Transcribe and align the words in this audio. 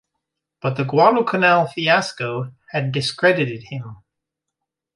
But 0.63 0.77
the 0.77 0.83
Guadalcanal 0.83 1.67
fiasco 1.67 2.53
had 2.71 2.91
discredited 2.91 3.65
him. 3.65 3.97